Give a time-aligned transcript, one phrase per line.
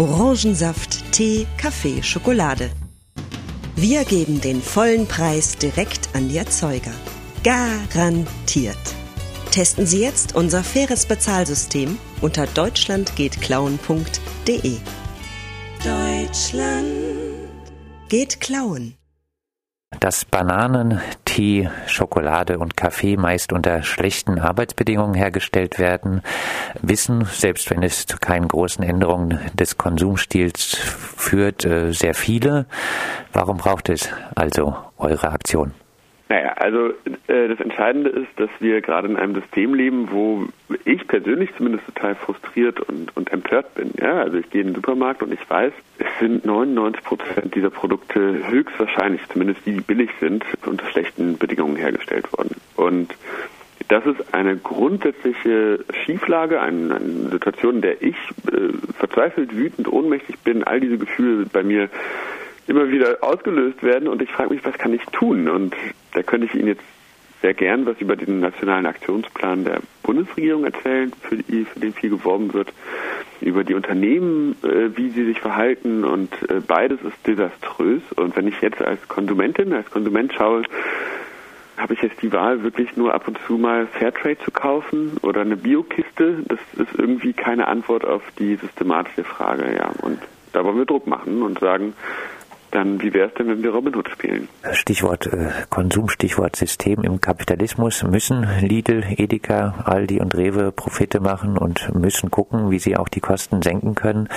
[0.00, 2.70] Orangensaft, Tee, Kaffee, Schokolade.
[3.76, 6.94] Wir geben den vollen Preis direkt an die Erzeuger.
[7.42, 8.78] Garantiert.
[9.50, 14.78] Testen Sie jetzt unser faires Bezahlsystem unter deutschlandgehtklauen.de.
[15.84, 16.86] Deutschland
[18.08, 18.94] geht klauen.
[20.00, 26.22] Dass Bananen, Tee, Schokolade und Kaffee meist unter schlechten Arbeitsbedingungen hergestellt werden,
[26.80, 32.66] wissen, selbst wenn es zu keinen großen Änderungen des Konsumstils führt, äh, sehr viele.
[33.34, 35.74] Warum braucht es also eure Aktion?
[36.30, 36.90] Naja, also
[37.26, 40.46] äh, das Entscheidende ist, dass wir gerade in einem System leben, wo
[40.84, 43.90] ich persönlich zumindest total frustriert und, und empört bin.
[44.00, 47.70] Ja, also ich gehe in den Supermarkt und ich weiß, es sind 99 Prozent dieser
[47.70, 52.54] Produkte höchstwahrscheinlich, zumindest die, die billig sind, unter schlechten Bedingungen hergestellt worden.
[52.76, 53.12] Und
[53.88, 58.14] das ist eine grundsätzliche Schieflage, eine, eine Situation, in der ich
[58.46, 60.62] äh, verzweifelt, wütend, ohnmächtig bin.
[60.62, 61.88] All diese Gefühle bei mir
[62.68, 65.48] immer wieder ausgelöst werden und ich frage mich, was kann ich tun?
[65.48, 65.74] Und
[66.12, 66.84] da könnte ich Ihnen jetzt
[67.42, 72.10] sehr gern was über den nationalen Aktionsplan der Bundesregierung erzählen, für, die, für den viel
[72.10, 72.72] geworben wird,
[73.40, 78.02] über die Unternehmen, äh, wie sie sich verhalten und äh, beides ist desaströs.
[78.16, 80.62] Und wenn ich jetzt als Konsumentin, als Konsument schaue,
[81.76, 85.40] habe ich jetzt die Wahl, wirklich nur ab und zu mal Fairtrade zu kaufen oder
[85.40, 86.42] eine Biokiste?
[86.46, 89.90] Das ist irgendwie keine Antwort auf die systematische Frage, ja.
[90.02, 90.18] Und
[90.52, 91.94] da wollen wir Druck machen und sagen,
[92.70, 94.48] dann wie wäre es denn, wenn wir Robin Hood spielen?
[94.72, 98.02] Stichwort äh, Konsum, Stichwort System im Kapitalismus.
[98.02, 103.20] Müssen Lidl, Edeka, Aldi und Rewe Profite machen und müssen gucken, wie sie auch die
[103.20, 104.28] Kosten senken können.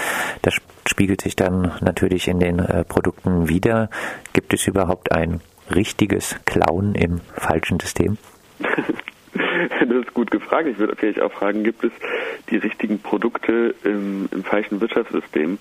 [0.42, 3.90] Das spiegelt sich dann natürlich in den äh, Produkten wieder.
[4.34, 5.42] Gibt es überhaupt ein
[5.74, 8.18] richtiges Klauen im falschen System?
[9.80, 10.68] Das ist gut gefragt.
[10.68, 11.92] Ich würde natürlich auch fragen, gibt es
[12.50, 15.58] die richtigen Produkte im, im falschen Wirtschaftssystem?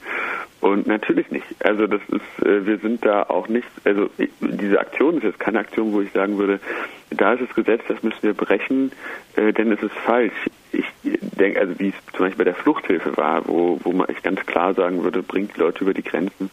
[0.60, 1.46] Und natürlich nicht.
[1.64, 4.10] Also das ist, äh, wir sind da auch nicht, also
[4.40, 6.60] diese Aktion ist jetzt keine Aktion, wo ich sagen würde,
[7.14, 8.92] da ist das Gesetz, das müssen wir brechen,
[9.36, 10.32] äh, denn es ist falsch.
[10.72, 14.22] Ich denke, also wie es zum Beispiel bei der Fluchthilfe war, wo, wo man ich
[14.22, 16.50] ganz klar sagen würde, bringt die Leute über die Grenzen,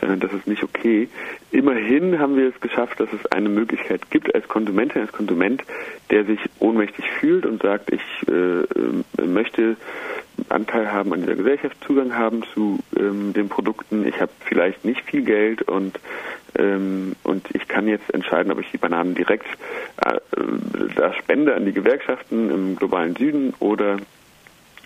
[0.00, 1.08] äh, das ist nicht okay.
[1.50, 5.62] Immerhin haben wir es geschafft, dass es eine Möglichkeit gibt als Konsumentin, als Konsument,
[6.10, 9.76] der sich ohnmächtig fühlt und sagt, ich äh, möchte
[10.48, 14.06] Anteil haben an dieser Gesellschaft, Zugang haben zu ähm, den Produkten.
[14.06, 15.98] Ich habe vielleicht nicht viel Geld und
[16.58, 19.46] ähm, und ich kann jetzt entscheiden, ob ich die Bananen direkt
[20.04, 20.18] äh,
[20.96, 23.98] da spende an die Gewerkschaften im globalen Süden oder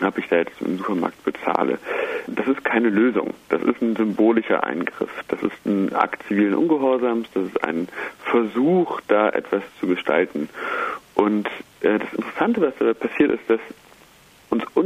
[0.03, 1.79] ob ich da jetzt im Supermarkt bezahle.
[2.29, 3.34] Das ist keine Lösung.
[3.49, 5.11] Das ist ein symbolischer Eingriff.
[5.29, 7.29] Das ist ein Akt zivilen Ungehorsams.
[7.34, 7.89] Das ist ein
[8.25, 10.49] Versuch, da etwas zu gestalten.
[11.15, 11.49] Und
[11.81, 13.61] äh, das Interessante, was da passiert, ist, dass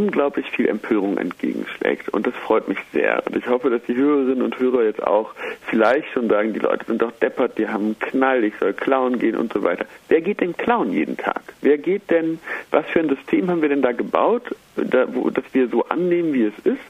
[0.03, 2.09] unglaublich viel Empörung entgegenschlägt.
[2.09, 3.23] Und das freut mich sehr.
[3.27, 5.33] Und ich hoffe, dass die Hörerinnen und Hörer jetzt auch
[5.67, 9.19] vielleicht schon sagen, die Leute sind doch deppert, die haben einen Knall, ich soll klauen
[9.19, 9.87] gehen und so weiter.
[10.09, 11.43] Wer geht denn klauen jeden Tag?
[11.61, 12.41] Wer geht denn,
[12.71, 14.43] was für ein System haben wir denn da gebaut,
[14.77, 16.81] da, wo, dass wir so annehmen, wie es ist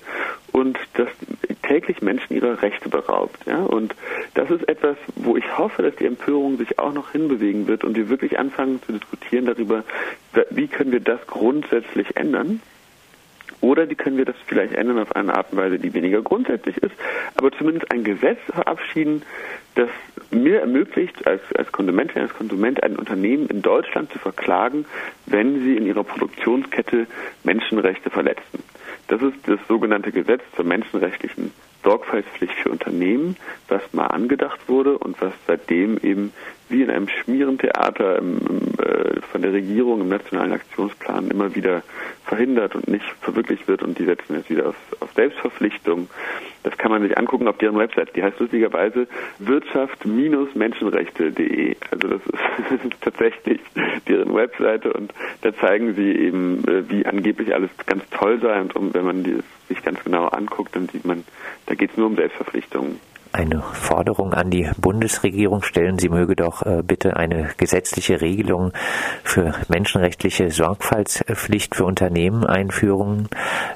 [0.52, 1.08] und dass
[1.62, 3.46] täglich Menschen ihrer Rechte beraubt.
[3.46, 3.62] Ja?
[3.62, 3.94] Und
[4.34, 7.96] das ist etwas, wo ich hoffe, dass die Empörung sich auch noch hinbewegen wird und
[7.96, 9.84] wir wirklich anfangen zu diskutieren darüber,
[10.50, 12.60] wie können wir das grundsätzlich ändern.
[13.60, 16.76] Oder wie können wir das vielleicht ändern auf eine Art und Weise, die weniger grundsätzlich
[16.78, 16.94] ist,
[17.36, 19.22] aber zumindest ein Gesetz verabschieden,
[19.74, 19.88] das
[20.30, 24.84] mir ermöglicht, als, als Konsumentin, als Konsument ein Unternehmen in Deutschland zu verklagen,
[25.26, 27.06] wenn sie in ihrer Produktionskette
[27.44, 28.62] Menschenrechte verletzen.
[29.08, 31.52] Das ist das sogenannte Gesetz zur menschenrechtlichen
[31.82, 33.36] Sorgfaltspflicht für Unternehmen,
[33.68, 36.32] was mal angedacht wurde und was seitdem eben
[36.72, 41.82] wie in einem Schmierentheater im, im, äh, von der Regierung im nationalen Aktionsplan immer wieder
[42.24, 46.08] verhindert und nicht verwirklicht wird und die setzen jetzt wieder auf, auf Selbstverpflichtung.
[46.62, 48.16] Das kann man sich angucken auf deren Website.
[48.16, 49.06] Die heißt lustigerweise
[49.38, 51.76] wirtschaft-menschenrechte.de.
[51.90, 52.38] Also das ist,
[53.02, 53.60] tatsächlich
[54.08, 58.74] deren Webseite und da zeigen sie eben, äh, wie angeblich alles ganz toll sei und
[58.76, 59.40] um, wenn man die,
[59.74, 61.24] sich ganz genau anguckt, dann sieht man,
[61.66, 63.00] da geht es nur um Selbstverpflichtungen
[63.32, 68.72] eine Forderung an die Bundesregierung stellen, sie möge doch äh, bitte eine gesetzliche Regelung
[69.24, 73.28] für menschenrechtliche Sorgfaltspflicht für Unternehmen einführen.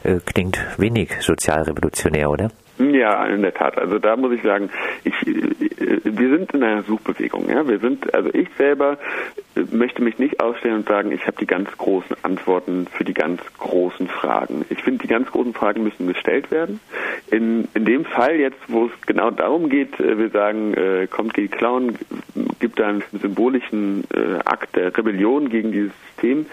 [0.05, 2.51] Äh, klingt wenig sozialrevolutionär, oder?
[2.79, 3.79] Ja, in der Tat.
[3.79, 4.71] Also da muss ich sagen,
[5.05, 7.49] ich, äh, wir sind in einer Suchbewegung.
[7.49, 8.99] Ja, wir sind, also ich selber
[9.71, 13.41] möchte mich nicht ausstellen und sagen, ich habe die ganz großen Antworten für die ganz
[13.59, 14.67] großen Fragen.
[14.69, 16.81] Ich finde, die ganz großen Fragen müssen gestellt werden.
[17.31, 21.35] In, in dem Fall jetzt, wo es genau darum geht, äh, wir sagen, äh, kommt
[21.35, 21.97] gegen Clown,
[22.61, 26.47] gibt da einen symbolischen äh, Akt der Rebellion gegen dieses System.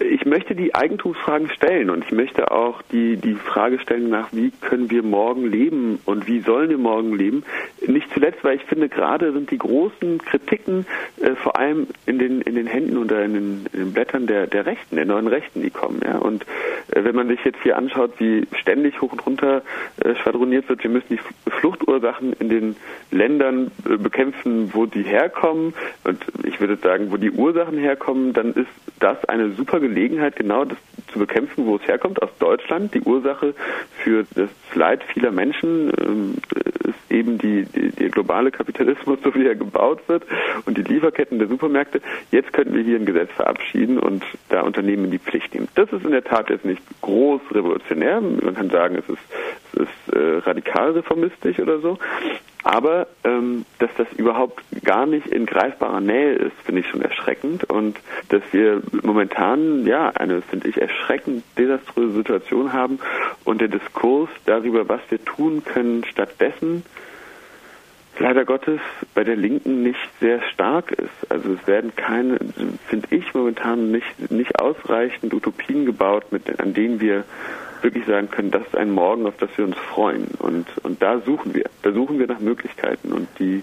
[0.00, 4.52] Ich möchte die Eigentumsfragen stellen und ich möchte auch die, die Frage stellen nach, wie
[4.60, 7.44] können wir morgen leben und wie sollen wir morgen leben.
[7.86, 10.86] Nicht zuletzt, weil ich finde, gerade sind die großen Kritiken
[11.20, 14.46] äh, vor allem in den, in den Händen oder in den, in den Blättern der,
[14.46, 16.00] der Rechten, der neuen Rechten, die kommen.
[16.04, 16.18] Ja?
[16.18, 16.44] Und
[16.92, 19.62] äh, wenn man sich jetzt hier anschaut, wie ständig hoch und runter
[20.04, 22.76] äh, schwadroniert wird, wir müssen die Fluchtursachen in den
[23.10, 25.74] Ländern äh, bekämpfen, wo die herkommen.
[26.04, 28.68] Und ich würde sagen, wo die Ursachen herkommen, dann ist
[29.00, 30.78] das eine super Gelegenheit, genau das
[31.12, 32.94] zu bekämpfen, wo es herkommt, aus Deutschland.
[32.94, 33.54] Die Ursache
[34.02, 36.34] für das Leid vieler Menschen ähm,
[36.84, 40.24] ist eben die, die, der globale Kapitalismus, so wie er gebaut wird
[40.66, 42.00] und die Lieferketten der Supermärkte.
[42.30, 45.68] Jetzt könnten wir hier ein Gesetz verabschieden und da Unternehmen in die Pflicht nehmen.
[45.74, 48.20] Das ist in der Tat jetzt nicht groß revolutionär.
[48.20, 49.22] Man kann sagen, es ist,
[49.72, 51.98] es ist äh, radikal reformistisch oder so.
[52.64, 57.64] Aber ähm, dass das überhaupt gar nicht in greifbarer Nähe ist, finde ich schon erschreckend.
[57.64, 62.98] Und dass wir momentan ja eine, finde ich, erschreckend desaströse Situation haben
[63.44, 66.84] und der Diskurs darüber, was wir tun können, stattdessen
[68.18, 68.80] leider Gottes
[69.14, 71.30] bei der Linken nicht sehr stark ist.
[71.30, 72.38] Also es werden keine,
[72.88, 77.24] finde ich momentan nicht, nicht ausreichend Utopien gebaut, mit, an denen wir
[77.82, 80.28] wirklich sagen können, das ist ein Morgen, auf das wir uns freuen.
[80.38, 81.64] Und, und da suchen wir.
[81.82, 83.12] Da suchen wir nach Möglichkeiten.
[83.12, 83.62] Und die,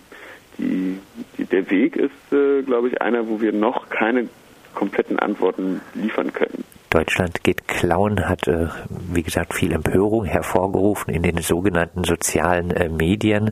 [0.57, 0.99] die,
[1.37, 4.29] die der Weg ist, äh, glaube ich, einer, wo wir noch keine
[4.73, 6.63] kompletten Antworten liefern können.
[6.95, 8.67] Deutschland geht klauen hat, äh,
[9.11, 13.51] wie gesagt, viel Empörung hervorgerufen in den sogenannten sozialen äh, Medien.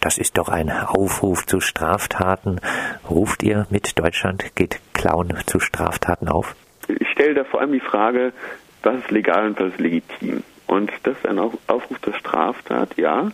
[0.00, 2.60] Das ist doch ein Aufruf zu Straftaten.
[3.10, 6.56] Ruft ihr mit Deutschland geht klauen zu Straftaten auf?
[6.88, 8.32] Ich stelle da vor allem die Frage,
[8.82, 10.42] was ist legal und was ist legitim?
[10.66, 13.32] Und das ist ein Aufruf zur Straftat, ja.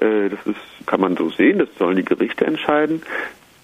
[0.00, 3.02] Äh, das ist, kann man so sehen, das sollen die Gerichte entscheiden.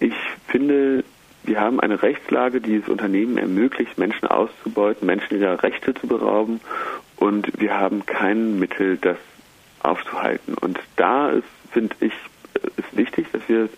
[0.01, 0.15] Ich
[0.49, 1.05] finde,
[1.45, 6.61] wir haben eine Rechtslage, die es Unternehmen ermöglicht, Menschen auszubeuten, Menschen ihrer Rechte zu berauben.
[7.17, 9.19] Und wir haben kein Mittel, das
[9.81, 10.55] aufzuhalten.
[10.55, 12.13] Und da ist, finde ich,
[12.77, 13.69] ist wichtig, dass wir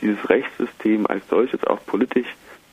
[0.00, 2.26] dieses Rechtssystem als solches auch politisch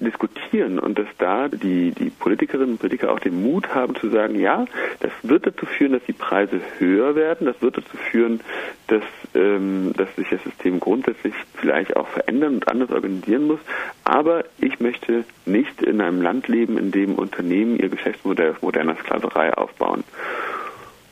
[0.05, 4.39] diskutieren und dass da die, die Politikerinnen und Politiker auch den Mut haben zu sagen,
[4.39, 4.65] ja,
[4.99, 8.41] das wird dazu führen, dass die Preise höher werden, das wird dazu führen,
[8.87, 9.03] dass,
[9.35, 13.59] ähm, dass sich das System grundsätzlich vielleicht auch verändern und anders organisieren muss.
[14.03, 18.95] Aber ich möchte nicht in einem Land leben, in dem Unternehmen ihr Geschäftsmodell auf moderner
[18.95, 20.03] Sklaverei aufbauen.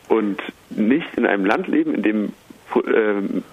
[0.07, 2.33] Und nicht in einem Land leben, in dem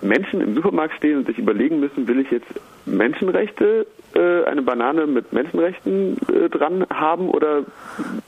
[0.02, 2.46] Menschen im Supermarkt stehen und sich überlegen müssen, will ich jetzt
[2.84, 7.64] Menschenrechte, äh, eine Banane mit Menschenrechten äh, dran haben oder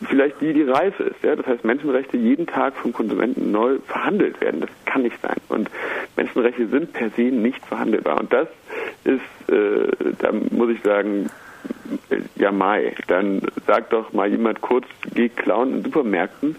[0.09, 1.17] vielleicht die, die reif ist.
[1.23, 4.61] Das heißt, Menschenrechte jeden Tag vom Konsumenten neu verhandelt werden.
[4.61, 5.37] Das kann nicht sein.
[5.49, 5.71] Und
[6.17, 8.19] Menschenrechte sind per se nicht verhandelbar.
[8.19, 8.49] Und das
[9.05, 11.31] ist, äh, da muss ich sagen,
[12.37, 16.57] ja Mai, dann sagt doch mal jemand kurz, geh klauen in Supermärkten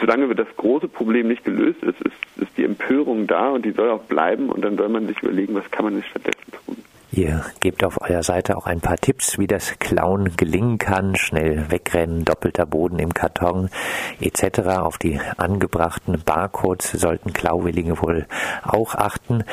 [0.00, 3.90] solange das große Problem nicht gelöst ist, ist, ist die Empörung da und die soll
[3.90, 6.76] auch bleiben und dann soll man sich überlegen, was kann man denn stattdessen tun.
[7.16, 11.14] Ihr gebt auf eurer Seite auch ein paar Tipps, wie das Klauen gelingen kann.
[11.14, 13.70] Schnell wegrennen, doppelter Boden im Karton
[14.20, 14.78] etc.
[14.80, 18.26] Auf die angebrachten Barcodes sollten Klauwillige wohl
[18.64, 19.44] auch achten.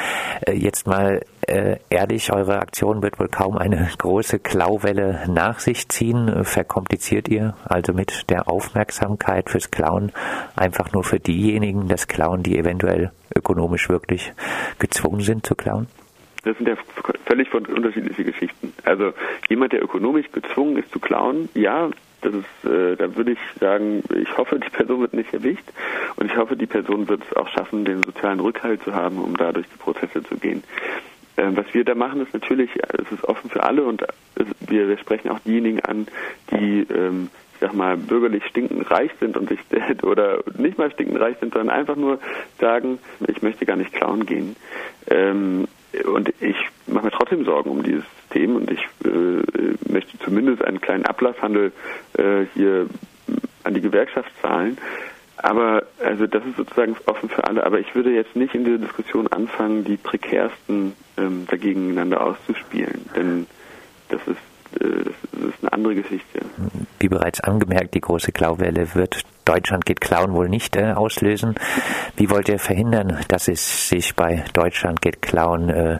[0.48, 5.88] Äh, jetzt mal äh, ehrlich, eure Aktion wird wohl kaum eine große Klauwelle nach sich
[5.88, 6.44] ziehen.
[6.44, 10.12] Verkompliziert ihr also mit der Aufmerksamkeit fürs Klauen
[10.56, 14.34] einfach nur für diejenigen das Klauen, die eventuell ökonomisch wirklich
[14.80, 15.86] gezwungen sind zu klauen?
[16.44, 16.76] Das sind ja
[17.26, 18.74] völlig unterschiedliche Geschichten.
[18.84, 19.14] Also
[19.50, 24.04] jemand, der ökonomisch gezwungen ist zu klauen, ja, das ist, äh, da würde ich sagen,
[24.16, 25.66] ich hoffe, die Person wird nicht erwischt
[26.16, 29.36] und ich hoffe, die Person wird es auch schaffen, den sozialen Rückhalt zu haben, um
[29.38, 30.64] da durch die Prozesse zu gehen.
[31.38, 34.04] Ähm, was wir da machen, ist natürlich, es ist offen für alle und
[34.36, 36.08] es, wir, wir sprechen auch diejenigen an,
[36.52, 39.60] die ähm, ich sag mal, bürgerlich stinkend reich sind und sich
[40.04, 42.20] oder nicht mal stinkend reich sind, sondern einfach nur
[42.60, 44.56] sagen, ich möchte gar nicht klauen gehen.
[45.08, 45.68] Ähm,
[46.06, 46.56] und ich
[46.88, 51.72] mache mir trotzdem Sorgen um dieses System und ich äh, möchte zumindest einen kleinen Ablasshandel
[52.18, 52.88] äh, hier
[53.64, 54.78] an die Gewerkschaft zahlen.
[55.38, 57.66] Aber also das ist sozusagen offen für alle.
[57.66, 63.48] Aber ich würde jetzt nicht in dieser Diskussion anfangen, die prekärsten ähm, dagegeneinander auszuspielen, denn
[64.10, 66.42] das ist, äh, das ist eine andere Geschichte.
[67.00, 71.56] Wie bereits angemerkt, die große Klauwelle wird Deutschland geht Klauen wohl nicht äh, auslösen.
[72.18, 76.00] Wie wollt ihr verhindern, dass es sich bei Deutschland geht Klauen äh,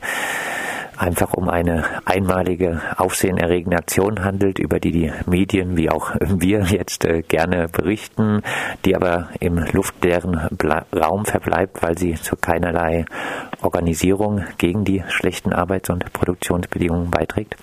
[1.02, 7.06] einfach um eine einmalige, aufsehenerregende Aktion handelt, über die die Medien wie auch wir jetzt
[7.06, 8.42] äh, gerne berichten,
[8.86, 13.06] die aber im luftleeren Ble Raum verbleibt, weil sie zu keinerlei
[13.62, 17.56] Organisierung gegen die schlechten Arbeits- und Produktionsbedingungen beiträgt?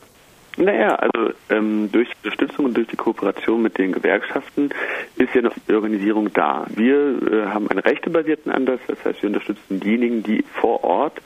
[0.58, 4.70] Naja, also ähm, durch Unterstützung und durch die Kooperation mit den Gewerkschaften
[5.14, 6.66] ist ja noch die Organisierung da.
[6.74, 11.22] Wir äh, haben einen rechtebasierten Ansatz, das heißt, wir unterstützen diejenigen, die vor Ort,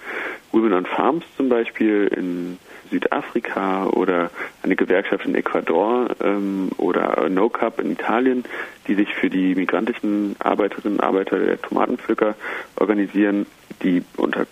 [0.53, 2.59] Women on Farms zum Beispiel in
[2.91, 4.31] Südafrika oder
[4.63, 8.45] eine Gewerkschaft in Ecuador ähm, oder NoCap in Italien,
[8.87, 12.35] die sich für die migrantischen Arbeiterinnen und Arbeiter der Tomatenpflücker
[12.77, 13.47] organisieren,
[13.83, 14.47] die unter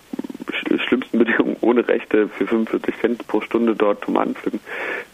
[1.19, 4.61] Bedingungen ohne Rechte für 45 Cent pro Stunde dort Tomaten pflücken.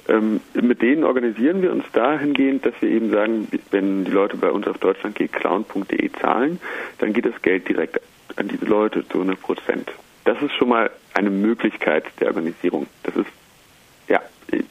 [0.09, 4.51] Ähm, mit denen organisieren wir uns dahingehend, dass wir eben sagen, wenn die Leute bei
[4.51, 6.61] uns auf deutschlandgehtclown.de zahlen,
[6.99, 8.01] dann geht das Geld direkt
[8.37, 9.93] an diese Leute zu 100 Prozent.
[10.25, 12.87] Das ist schon mal eine Möglichkeit der Organisierung.
[13.05, 13.31] Das ist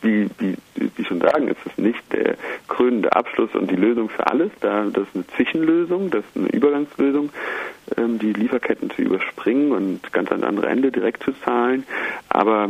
[0.01, 2.35] wie, wie, wie schon sagen, ist es nicht der
[2.67, 4.51] krönende Abschluss und die Lösung für alles.
[4.61, 7.29] Da, das ist eine Zwischenlösung, das ist eine Übergangslösung,
[7.97, 11.85] ähm, die Lieferketten zu überspringen und ganz an andere Ende direkt zu zahlen.
[12.29, 12.69] Aber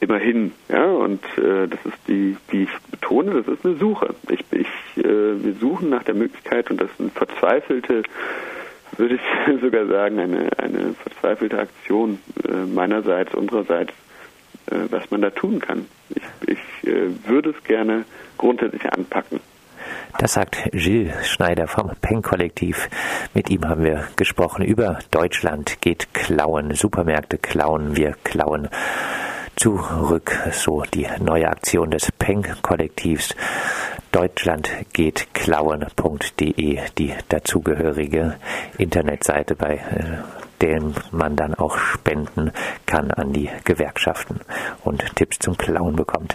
[0.00, 4.14] immerhin, ja, und äh, das ist die, wie ich betone, das ist eine Suche.
[4.28, 8.02] Ich, ich, äh, wir suchen nach der Möglichkeit und das ist eine verzweifelte
[8.98, 12.18] würde ich sogar sagen, eine, eine verzweifelte Aktion
[12.48, 13.92] äh, meinerseits, unsererseits,
[14.70, 15.86] äh, was man da tun kann.
[16.10, 18.04] Ich, ich äh, würde es gerne
[18.38, 19.40] grundsätzlich anpacken.
[20.18, 22.88] Das sagt Gilles Schneider vom Peng-Kollektiv.
[23.34, 28.68] Mit ihm haben wir gesprochen über Deutschland geht klauen, Supermärkte klauen, wir klauen
[29.56, 30.32] zurück.
[30.52, 33.34] So die neue Aktion des Peng-Kollektivs.
[34.12, 38.36] Deutschland geht klauen.de, die dazugehörige
[38.78, 39.80] Internetseite, bei
[40.62, 42.52] dem man dann auch spenden
[42.86, 44.40] kann an die Gewerkschaften
[44.84, 46.34] und Tipps zum Klauen bekommt.